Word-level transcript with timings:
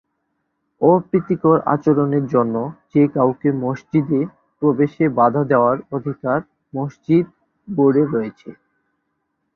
অপ্রীতিকর 0.81 1.57
আচরণের 1.73 2.25
জন্য 2.33 2.55
যে 2.93 3.03
কাউকে 3.15 3.49
মসজিদে 3.63 4.21
প্রবেশে 4.61 5.05
বাধা 5.17 5.43
দেওয়ার 5.51 5.77
অধিকার 5.91 6.39
মসজিদ 6.73 7.25
বোর্ডের 7.67 8.07
রয়েছে। 8.15 8.49